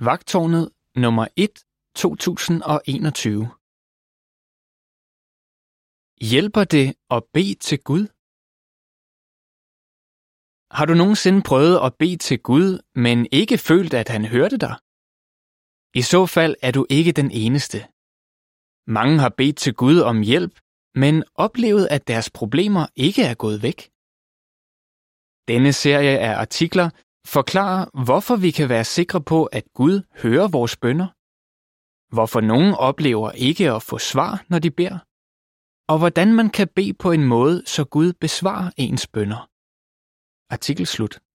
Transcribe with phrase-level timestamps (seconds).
[0.00, 1.64] Vagtårnet nummer 1
[1.96, 3.50] 2021
[6.30, 8.04] Hjælper det at bede til Gud?
[10.76, 14.74] Har du nogensinde prøvet at bede til Gud, men ikke følt, at han hørte dig?
[16.00, 17.78] I så fald er du ikke den eneste.
[18.98, 20.54] Mange har bedt til Gud om hjælp,
[21.02, 23.80] men oplevet, at deres problemer ikke er gået væk.
[25.50, 26.88] Denne serie af artikler
[27.36, 31.08] forklare, hvorfor vi kan være sikre på, at Gud hører vores bønder,
[32.14, 34.98] hvorfor nogen oplever ikke at få svar, når de beder,
[35.92, 39.50] og hvordan man kan bede på en måde, så Gud besvarer ens bønder.
[40.54, 41.27] Artikel slut.